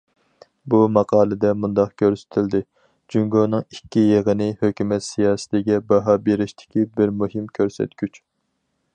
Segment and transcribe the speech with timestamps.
[0.73, 2.61] بۇ ماقالىدە مۇنداق كۆرسىتىلدى:
[3.15, 8.19] جۇڭگونىڭ« ئىككى يىغىنى» ھۆكۈمەت سىياسىتىگە باھا بېرىشتىكى بىر مۇھىم كۆرسەتكۈچ.